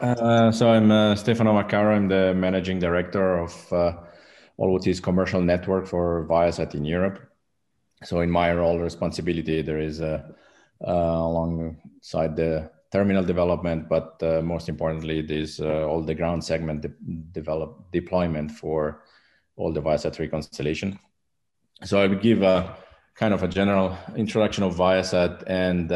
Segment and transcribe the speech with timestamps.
[0.00, 1.94] Uh, so I'm uh, Stefano Vaccaro.
[1.94, 3.92] I'm the managing director of uh,
[4.56, 7.20] all what is commercial network for Viasat in Europe.
[8.04, 10.22] So in my role responsibility, there is uh,
[10.86, 16.90] uh, alongside the terminal development, but uh, most importantly, there's all the ground segment de
[17.32, 19.02] develop deployment for
[19.56, 20.98] all the Viasat 3 constellation.
[21.84, 22.76] So I will give a
[23.14, 25.90] kind of a general introduction of Viasat and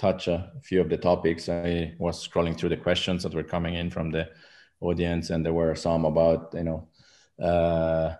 [0.00, 1.48] touch a few of the topics.
[1.48, 4.30] I was scrolling through the questions that were coming in from the
[4.80, 6.88] audience, and there were some about, you know,
[7.44, 8.16] uh,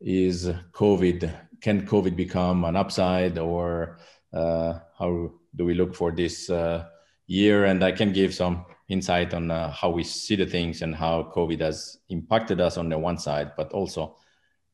[0.00, 3.98] is COVID, can COVID become an upside, or
[4.32, 6.84] uh, how do we look for this uh,
[7.26, 7.64] year?
[7.64, 11.32] And I can give some insight on uh, how we see the things and how
[11.34, 14.16] COVID has impacted us on the one side, but also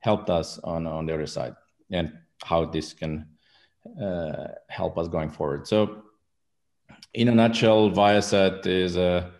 [0.00, 1.54] helped us on, on the other side,
[1.90, 2.12] and
[2.44, 3.26] how this can
[4.02, 5.66] uh, help us going forward.
[5.66, 6.02] So
[7.14, 9.30] in a nutshell, Viasat is a,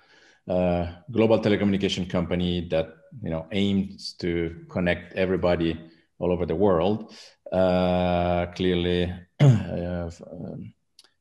[0.49, 2.89] a, global telecommunication company that
[3.23, 5.79] you know aims to connect everybody
[6.19, 7.13] all over the world.
[7.51, 10.73] Uh, clearly, uh, you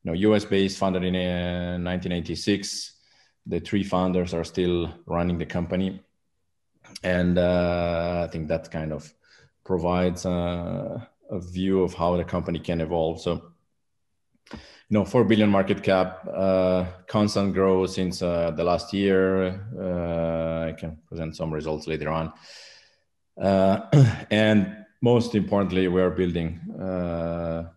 [0.04, 0.44] know, U.S.
[0.44, 2.92] based, founded in uh, 1986.
[3.46, 6.00] The three founders are still running the company,
[7.02, 9.12] and uh, I think that kind of
[9.64, 13.20] provides a, a view of how the company can evolve.
[13.20, 13.52] So
[14.92, 19.64] you know, 4 billion market cap, uh, constant growth since uh, the last year.
[19.74, 22.30] Uh, I can present some results later on.
[23.40, 23.86] Uh,
[24.30, 27.70] and most importantly, we are building uh,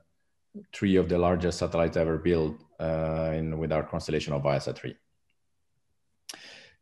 [0.74, 4.94] three of the largest satellites ever built uh, in, with our constellation of Viasat 3.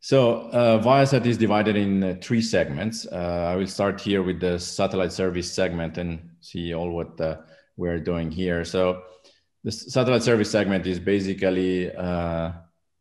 [0.00, 0.50] So
[0.82, 3.06] Viasat is divided in three segments.
[3.06, 7.20] I will start here with the satellite service segment and see all what
[7.76, 8.64] we're doing here.
[8.64, 9.00] So
[9.64, 12.52] the satellite service segment is basically uh,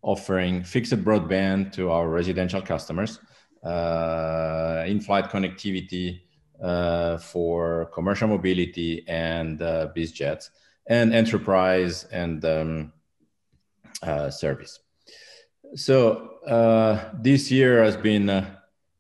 [0.02, 3.20] offering fixed broadband to our residential customers,
[3.64, 6.22] uh, in-flight connectivity
[6.62, 10.52] uh, for commercial mobility and uh, biz jets,
[10.88, 12.94] and enterprise and um,
[14.02, 14.80] uh, service.
[15.76, 18.48] So uh, this year has been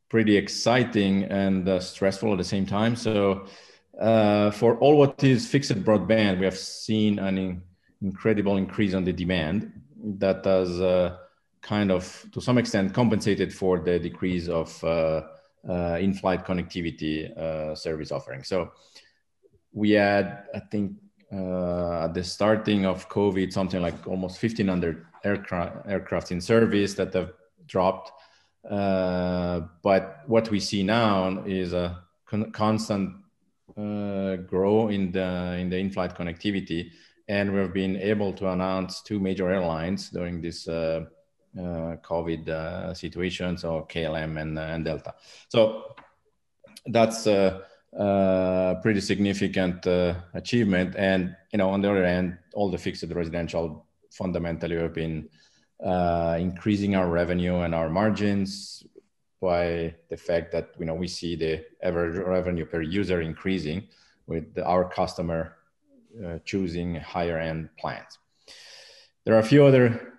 [0.09, 2.97] pretty exciting and stressful at the same time.
[2.97, 3.47] So
[3.99, 7.61] uh, for all what is fixed broadband, we have seen an in,
[8.01, 9.71] incredible increase on the demand
[10.03, 11.17] that has uh,
[11.61, 15.21] kind of, to some extent, compensated for the decrease of uh,
[15.69, 18.43] uh in-flight connectivity uh, service offering.
[18.43, 18.71] So
[19.71, 20.97] we had, I think,
[21.31, 27.31] at the starting of COVID, something like almost 1,500 aircraft, aircraft in service that have
[27.65, 28.11] dropped.
[28.63, 33.22] but what we see now is a con- constant
[33.77, 36.91] uh, grow in the in the in-flight connectivity,
[37.27, 41.05] and we've been able to announce two major airlines during this uh,
[41.55, 45.13] uh, COVID uh, situation, so KLM and, uh, and Delta.
[45.49, 45.95] So
[46.87, 47.61] that's a,
[48.81, 50.95] pretty significant uh, achievement.
[50.97, 55.29] And you know, on the other hand, all the fixed residential fundamentally have been
[56.39, 58.83] increasing our revenue and our margins
[59.43, 63.79] by the fact that you know we see the average revenue per user increasing
[64.25, 65.57] with our customer
[66.23, 68.19] uh, choosing higher end plans.
[69.25, 70.13] There are a few other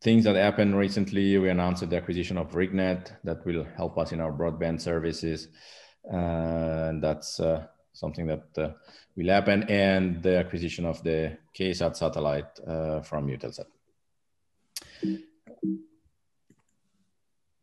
[0.00, 1.36] things that happened recently.
[1.38, 5.48] We announced the acquisition of RigNet that will help us in our broadband services.
[6.12, 8.70] Uh, and that's uh, something that uh,
[9.16, 13.66] will happen, and the acquisition of the KA-SAT satellite uh, from Eutelsat.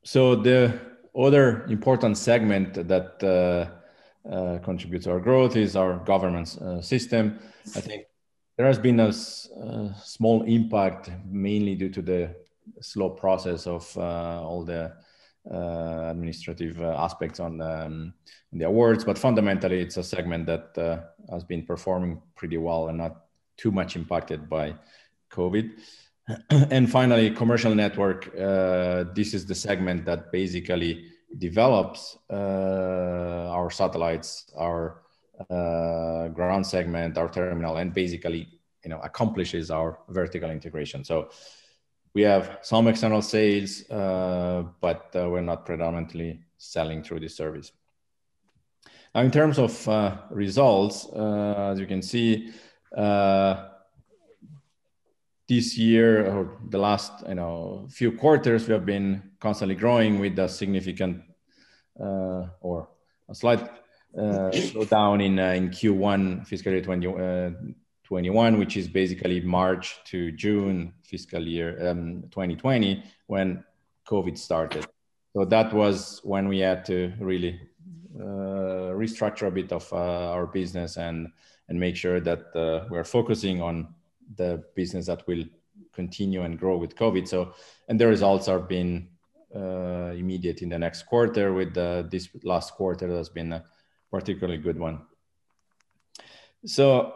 [0.05, 0.79] So the
[1.17, 7.39] other important segment that uh, uh, contributes to our growth is our governance uh, system.
[7.75, 8.03] I think
[8.55, 12.35] there has been a, a, small impact, mainly due to the
[12.81, 14.93] slow process of uh, all the
[15.51, 18.13] uh, administrative uh, aspects on um,
[18.53, 19.03] the, awards.
[19.03, 23.25] But fundamentally, it's a segment that has been performing pretty well and not
[23.57, 24.75] too much impacted by
[25.31, 25.71] COVID.
[26.49, 28.27] and finally, commercial network.
[28.35, 35.03] Uh, this is the segment that basically develops uh, our satellites, our
[35.49, 38.47] uh, ground segment, our terminal, and basically,
[38.83, 41.03] you know, accomplishes our vertical integration.
[41.03, 41.29] So
[42.13, 47.71] we have some external sales, uh, but uh, we're not predominantly selling through this service.
[49.13, 52.51] Now, in terms of uh, results, as you can see
[55.47, 60.37] this year or the last you know few quarters we have been constantly growing with
[60.39, 61.21] a significant
[61.99, 62.89] uh, or
[63.29, 63.61] a slight
[64.17, 70.31] uh, slowdown in uh, in Q1 fiscal year 2021, uh, which is basically March to
[70.31, 73.63] June fiscal year um, 2020, when
[74.07, 74.85] COVID started.
[75.33, 77.59] So that was when we had to really
[78.17, 81.27] uh, restructure a bit of uh, our business and
[81.67, 83.87] and make sure that we're focusing on
[84.35, 85.43] the business that will
[85.93, 87.27] continue and grow with COVID.
[87.27, 87.53] So
[87.87, 89.09] and the results have been
[89.55, 91.53] uh, immediate in the next quarter.
[91.53, 91.73] With
[92.09, 93.63] this last quarter, has been a
[94.11, 95.01] particularly good one.
[96.65, 97.13] So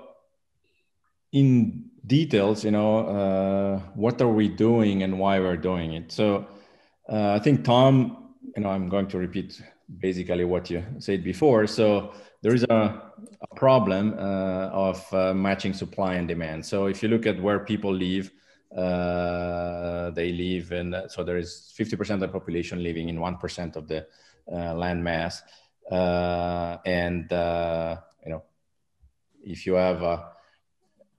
[1.32, 6.12] in details, you know, uh, what are we doing and why we're doing it.
[6.12, 6.48] So
[7.08, 9.62] uh, I think Tom, you know, I'm going to repeat
[10.00, 11.68] basically what you said before.
[11.68, 13.02] So there is a,
[13.42, 16.66] a problem uh, of uh, matching supply and demand.
[16.66, 18.32] So if you look at where people live,
[18.76, 23.88] uh, they live, and so there is 50% of the population living in 1% of
[23.88, 24.06] the
[24.48, 25.42] land mass.
[26.86, 28.44] and, you know,
[29.44, 30.32] if you have a,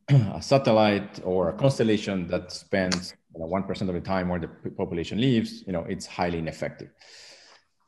[0.08, 4.70] a satellite or a constellation that spends you know, 1% of the time where the
[4.70, 6.90] population lives, you know, it's highly ineffective.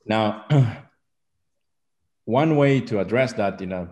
[0.07, 0.45] Now,
[2.25, 3.89] one way to address that in a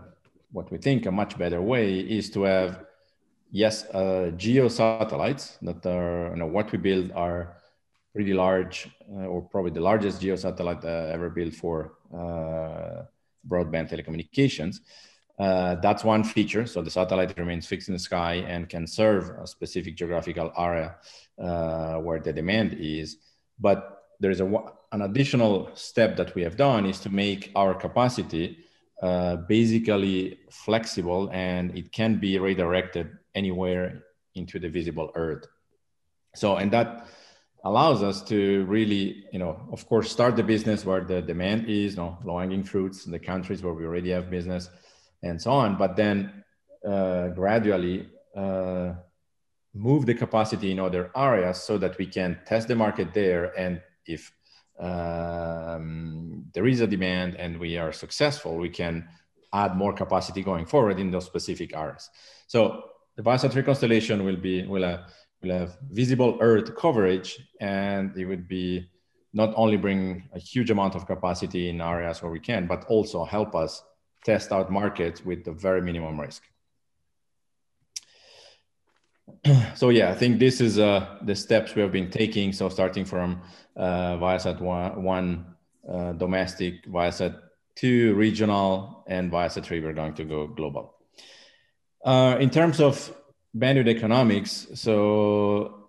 [0.52, 2.84] what we think a much better way is to have
[3.50, 7.56] yes uh, geo satellites that are you know what we build are
[8.12, 13.04] pretty large uh, or probably the largest geo satellite uh, ever built for uh,
[13.48, 14.80] broadband telecommunications
[15.40, 16.66] uh, that's one feature.
[16.66, 20.96] So the satellite remains fixed in the sky and can serve a specific geographical area
[21.42, 23.16] uh, where the demand is.
[23.58, 27.74] But there is a, an additional step that we have done is to make our
[27.74, 28.58] capacity
[29.02, 34.02] uh, basically flexible and it can be redirected anywhere
[34.34, 35.46] into the visible earth.
[36.34, 37.06] So, and that
[37.64, 41.92] allows us to really, you know, of course, start the business where the demand is,
[41.92, 44.70] you know, low hanging fruits in the countries where we already have business
[45.22, 45.76] and so on.
[45.76, 46.44] But then
[46.86, 48.94] uh, gradually uh,
[49.74, 53.58] move the capacity in other areas so that we can test the market there.
[53.58, 54.32] And if
[54.80, 59.08] um, there is a demand and we are successful, we can
[59.52, 62.08] add more capacity going forward in those specific areas.
[62.46, 62.84] So
[63.16, 65.12] the Viasat constellation will be will have,
[65.42, 68.88] will have visible Earth coverage, and it would be
[69.32, 73.24] not only bring a huge amount of capacity in areas where we can, but also
[73.24, 73.82] help us
[74.24, 76.42] test out markets with the very minimum risk.
[79.74, 82.52] so yeah, I think this is uh, the steps we have been taking.
[82.52, 83.42] So starting from
[83.76, 85.46] uh, Viasat one, one
[85.88, 87.38] uh, domestic, Viasat
[87.74, 90.94] two regional, and Viasat three we're going to go global.
[92.04, 93.14] Uh, in terms of
[93.56, 95.88] bandwidth economics, so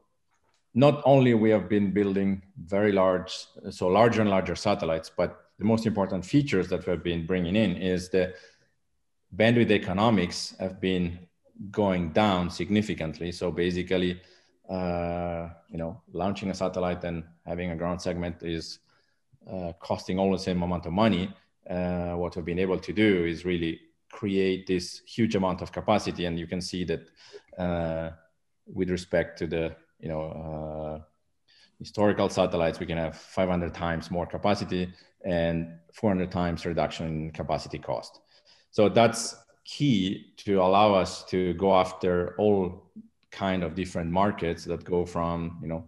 [0.74, 3.34] not only we have been building very large,
[3.70, 7.76] so larger and larger satellites, but the most important features that we've been bringing in
[7.76, 8.34] is the
[9.36, 11.20] bandwidth economics have been
[11.70, 13.32] going down significantly.
[13.32, 14.20] So basically,
[14.70, 18.80] uh, you know, launching a satellite and having a ground segment is
[19.50, 21.34] uh, costing all the same amount of money.
[21.70, 23.80] Uh, what we've been able to do is really
[24.12, 27.08] create this huge amount of capacity, and you can see that
[27.58, 28.12] uh,
[28.66, 31.00] with respect to the you know uh,
[31.80, 34.94] historical satellites, we can have 500 times more capacity
[35.24, 38.20] and 400 times reduction in capacity cost.
[38.72, 42.92] So that's key to allow us to go after all
[43.32, 45.86] kind of different markets that go from you know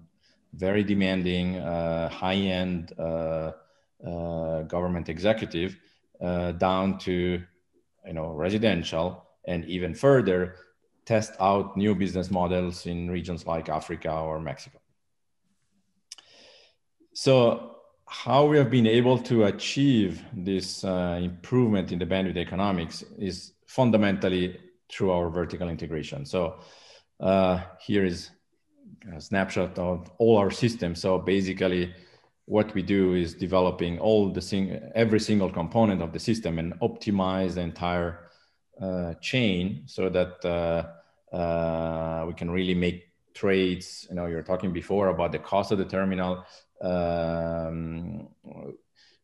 [0.54, 3.52] very demanding uh, high-end uh,
[4.06, 5.78] uh, government executive
[6.22, 7.42] uh, down to
[8.06, 10.56] you know residential and even further
[11.06, 14.80] test out new business models in regions like africa or mexico.
[17.14, 17.74] So
[18.08, 23.54] how we have been able to achieve this uh, improvement in the bandwidth economics is
[23.74, 24.56] fundamentally
[24.92, 26.26] through our vertical integration.
[26.26, 26.60] So
[27.20, 28.30] uh, here is
[29.16, 31.02] a snapshot of all our systems.
[31.02, 31.94] So basically,
[32.46, 36.74] what we do is developing all the sing- every single component of the system and
[36.82, 38.30] optimize the entire
[38.80, 44.06] uh, chain so that uh, uh, we can really make trades.
[44.10, 46.46] You know, you're talking before about the cost of the terminal
[46.82, 48.28] um,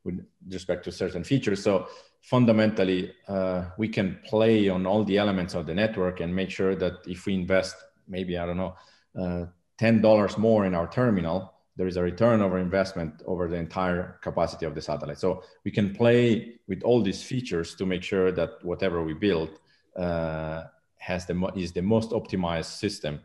[0.04, 1.62] with respect to certain features.
[1.62, 1.88] So
[2.22, 6.76] fundamentally, uh, we can play on all the elements of the network and make sure
[6.76, 7.76] that if we invest
[8.08, 8.76] maybe, I don't know,
[9.20, 9.46] uh,
[9.80, 14.66] $10 more in our terminal, there is a return over investment over the entire capacity
[14.66, 15.18] of the satellite.
[15.18, 19.60] So we can play with all these features to make sure that whatever we build
[19.96, 20.64] uh,
[20.98, 23.22] has the is the most optimized system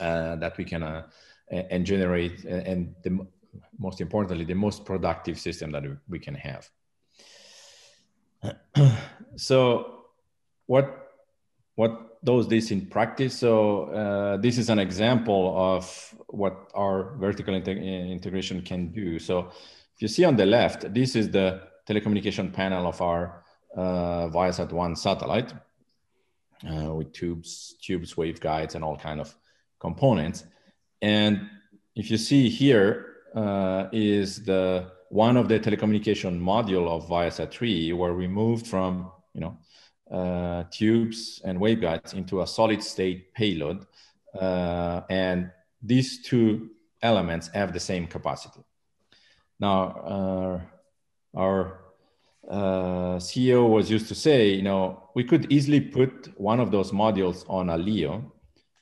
[0.00, 1.06] uh, that we can uh,
[1.50, 3.24] and generate and the
[3.78, 6.68] most importantly the most productive system that we can have
[9.36, 10.04] so
[10.66, 11.06] what
[11.76, 13.38] what does this in practice.
[13.38, 19.18] So uh, this is an example of what our vertical integration can do.
[19.18, 19.50] So
[19.94, 23.44] if you see on the left, this is the telecommunication panel of our
[23.76, 25.52] uh, Viasat-1 satellite
[26.68, 29.34] uh, with tubes, tubes, waveguides, and all kind of
[29.78, 30.44] components.
[31.00, 31.48] And
[31.94, 38.14] if you see here uh, is the one of the telecommunication module of Viasat-3, where
[38.14, 39.58] we moved from you know
[40.10, 43.86] uh, tubes and waveguides into a solid state payload.
[44.40, 45.50] Uh, and
[45.82, 46.70] these two
[47.02, 48.60] elements have the same capacity.
[49.58, 50.60] Now,
[51.34, 51.80] uh, our
[52.48, 56.92] uh, CEO was used to say, you know, we could easily put one of those
[56.92, 58.32] modules on a LEO.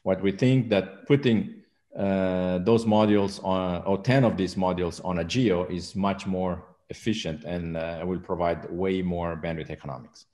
[0.03, 1.64] What we think that putting
[1.99, 6.65] uh, those modules on, or 10 of these modules on a GEO is much more
[6.91, 10.27] efficient and uh, will provide way more bandwidth economics.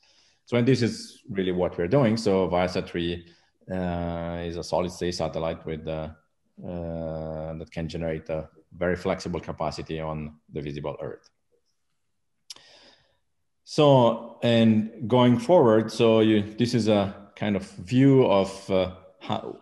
[0.47, 2.17] So, and this is really what we're doing.
[2.17, 3.27] So, Viasat 3
[3.71, 6.09] uh, is a solid state satellite with uh,
[6.67, 11.31] uh, that can generate a very flexible capacity on the visible Earth.
[13.65, 19.59] So, and going forward, so you, this is a kind of view of uh, how,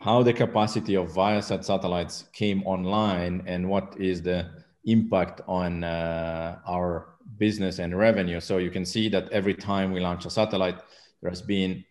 [0.00, 4.48] how the capacity of Viasat satellites came online and what is the
[4.84, 8.40] impact on uh, our business and revenue.
[8.40, 10.78] So you can see that every time we launch a satellite,
[11.20, 11.84] there has been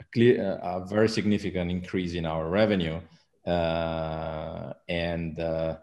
[0.00, 3.00] a, clear, a very significant increase in our revenue.
[3.44, 5.76] Uh, and uh,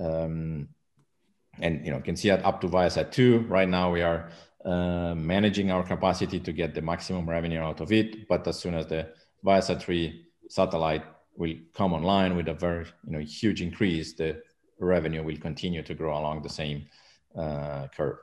[0.00, 0.68] um,
[1.60, 3.46] and you know can see that up to Viasat 2.
[3.48, 4.30] Right now we are
[4.64, 8.26] uh, managing our capacity to get the maximum revenue out of it.
[8.28, 9.12] But as soon as the
[9.44, 11.04] Viasat 3 satellite
[11.36, 14.42] will come online with a very you know huge increase, the
[14.80, 16.86] revenue will continue to grow along the same
[17.36, 18.18] uh, curve.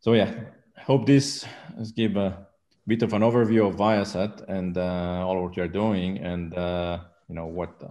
[0.00, 0.34] So yeah,
[0.78, 1.44] hope this
[1.78, 2.46] has give a
[2.86, 6.98] bit of an overview of Viasat and uh, all what we are doing and uh,
[7.28, 7.82] you know what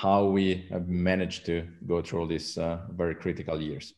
[0.00, 3.92] how we have managed to go through these uh, very critical years.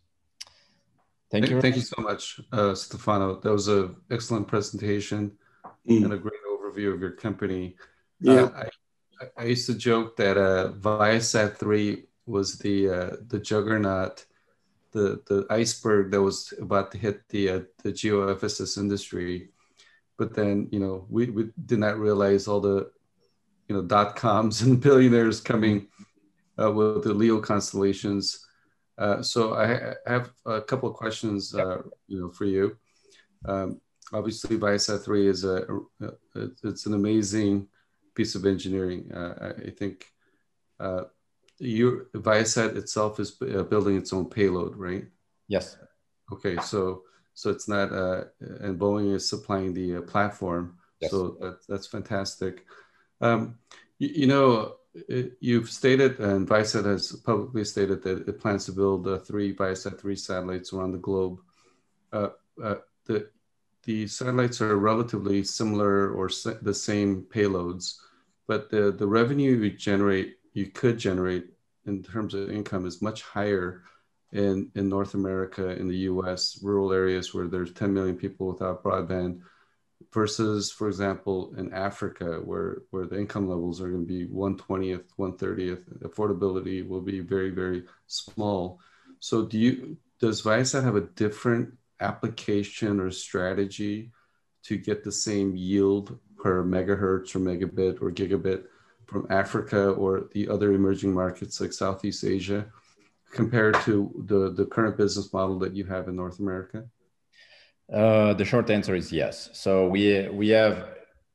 [1.30, 1.61] Thank, you.
[1.61, 3.40] Thank you so much, uh, Stefano.
[3.40, 5.32] That was an excellent presentation
[5.88, 6.04] mm.
[6.04, 6.41] and a great
[6.73, 7.76] overview of your company.
[8.21, 8.45] Yeah.
[8.45, 8.64] Uh,
[9.21, 14.25] I, I, used to joke that uh, Viasat 3 was the uh, the juggernaut,
[14.93, 18.38] the the iceberg that was about to hit the uh, the geo
[18.76, 19.50] industry,
[20.19, 22.91] but then you know we, we did not realize all the
[23.69, 25.88] you know dot coms and billionaires coming
[26.61, 28.47] uh, with the Leo constellations.
[28.99, 32.76] Uh, so I, I, have a couple of questions, uh, you know, for you.
[33.47, 33.81] Um,
[34.12, 35.66] obviously, Viasat three is a,
[36.62, 37.69] it's an amazing
[38.14, 39.11] piece of engineering.
[39.12, 40.07] Uh, I think
[40.81, 41.04] uh,
[41.59, 45.07] you Viasat itself is uh, building its own payload, right?
[45.49, 45.76] Yes.
[46.33, 47.02] Okay, so
[47.35, 47.90] so it's not,
[48.40, 50.76] and Boeing is supplying the platform.
[51.00, 51.11] Yes.
[51.11, 52.64] So that, that's fantastic.
[53.21, 53.59] Um,
[53.99, 54.76] you, you, know,
[55.09, 59.54] it, you've stated, and Viasat has publicly stated that it plans to build uh, three
[59.54, 61.40] Viasat 3 satellites around the globe.
[62.12, 62.28] Uh,
[62.62, 62.76] uh,
[63.07, 63.28] the,
[63.85, 66.31] the satellites are relatively similar or
[66.62, 67.97] the same payloads,
[68.47, 71.47] but the, the revenue you generate, you could generate
[71.87, 73.83] in terms of income is much higher
[74.33, 78.83] in, in North America, in the US, rural areas where there's 10 million people without
[78.83, 79.41] broadband
[80.12, 85.05] versus, for example, in Africa, where, where the income levels are going to be 120th,
[85.19, 88.79] 130th, affordability will be very, very small.
[89.21, 94.12] So do you, does Viasat have a different application or strategy
[94.64, 98.64] to get the same yield per megahertz or megabit or gigabit
[99.06, 102.66] from Africa or the other emerging markets like Southeast Asia
[103.32, 106.85] compared to the, the current business model that you have in North America?
[107.92, 109.50] Uh, the short answer is yes.
[109.52, 110.88] So we we have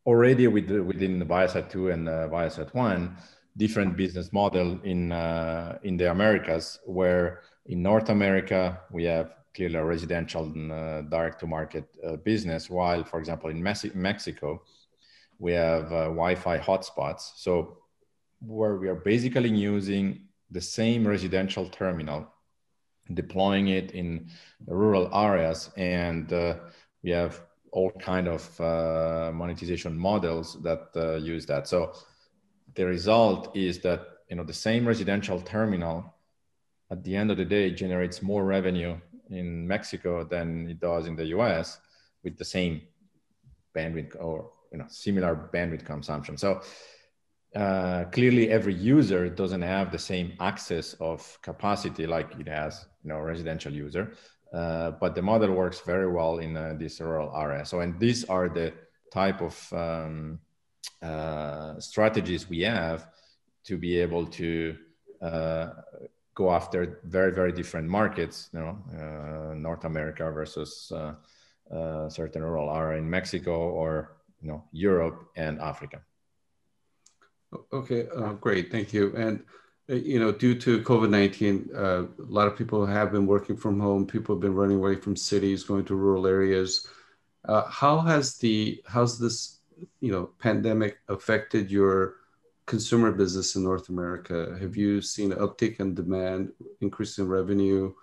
[0.05, 3.17] already with, within the Viasat 2 and uh, Viasat 1
[3.57, 9.75] different business model in uh, in the Americas, where in North America we have clearly
[9.75, 14.61] a residential and uh, direct to market uh, business, while for example in Mexico
[15.39, 17.31] we have uh, Wi-Fi hotspots.
[17.35, 17.79] So
[18.39, 22.31] where we are basically using the same residential terminal
[23.13, 24.29] deploying it in
[24.67, 26.31] rural areas and
[27.03, 31.93] we have all kind of uh, monetization models that uh, use that so
[32.75, 36.13] the result is that you know the same residential terminal
[36.91, 38.95] at the end of the day generates more revenue
[39.29, 41.79] in mexico than it does in the us
[42.23, 42.81] with the same
[43.75, 46.37] bandwidth or you know similar bandwidth consumption.
[46.37, 46.61] So
[47.55, 53.09] uh, clearly every user doesn't have the same access of capacity like it has you
[53.09, 54.13] know residential user
[54.53, 57.65] uh, but the model works very well in uh, this rural area.
[57.65, 58.73] So and these are the
[59.11, 60.39] type of um,
[61.01, 63.07] uh, strategies we have
[63.65, 64.77] to be able to
[65.21, 65.69] uh,
[66.37, 71.13] go after very very different markets you know uh, north america versus uh,
[71.75, 75.99] uh, certain rural area in mexico or you know europe and africa.
[77.71, 79.03] Okay uh, great thank you.
[79.15, 79.43] And
[79.87, 84.35] you know due to covid-19 a lot of people have been working from home people
[84.35, 86.87] have been running away from cities going to rural areas.
[87.81, 89.37] How has the how's this
[90.05, 91.97] you know pandemic affected your
[92.67, 94.55] consumer business in North America?
[94.61, 97.93] Have you seen an uptick in demand, increase in revenue?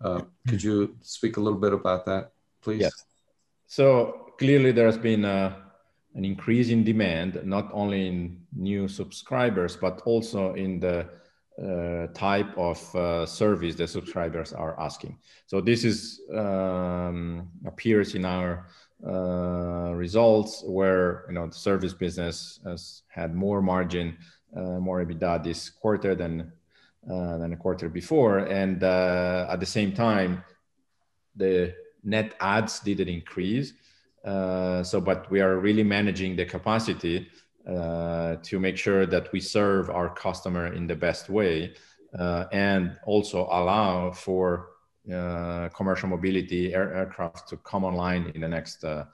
[0.00, 2.32] Uh, could you speak a little bit about that,
[2.62, 2.80] please?
[2.80, 3.04] Yes.
[3.66, 5.52] So clearly, there's been a, uh,
[6.14, 11.06] an increase in demand, not only in new subscribers, but also in the
[11.62, 15.18] uh, type of uh, service the subscribers are asking.
[15.46, 18.66] So this is um, appears in our
[19.04, 24.16] uh, results where you know the service business has had more margin,
[24.56, 26.52] uh, more EBITDA this quarter than
[27.10, 30.42] uh, than a quarter before, and uh, at the same time,
[31.36, 31.74] the
[32.04, 33.74] net adds didn't increase.
[34.24, 37.28] Uh, so, but we are really managing the capacity
[37.68, 41.74] uh, to make sure that we serve our customer in the best way,
[42.18, 44.70] and also allow for
[45.74, 49.04] commercial mobility air, aircraft to come online in the next uh,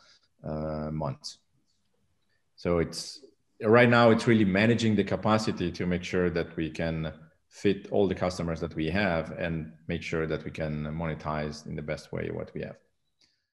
[0.45, 1.39] uh, months.
[2.57, 3.21] So it's
[3.63, 7.13] right now it's really managing the capacity to make sure that we can
[7.49, 11.77] fit all the customers that we have and make sure that we can monetize in
[11.77, 12.77] the best way what we have.